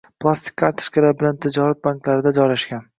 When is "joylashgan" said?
2.43-2.87